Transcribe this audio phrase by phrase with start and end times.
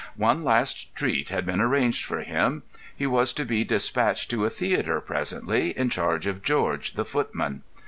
[0.17, 2.63] One last treat had been arranged for him.
[2.97, 7.61] He was to be dispatched to a theatre presently in charge of George, the footman.